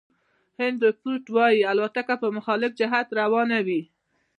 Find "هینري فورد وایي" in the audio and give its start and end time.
0.57-1.61